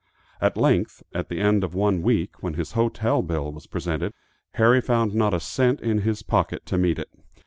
At 0.41 0.57
length, 0.57 1.03
at 1.13 1.29
the 1.29 1.39
end 1.39 1.63
of 1.63 1.75
one 1.75 2.01
week, 2.01 2.41
when 2.41 2.55
his 2.55 2.71
hotel 2.71 3.21
bill 3.21 3.51
was 3.51 3.67
presented, 3.67 4.15
Harry 4.55 4.81
found 4.81 5.13
not 5.13 5.35
a 5.35 5.39
cent 5.39 5.79
in 5.79 5.99
his 5.99 6.23
pocket 6.23 6.65
to 6.65 6.77
meet 6.79 6.97
it. 6.97 7.11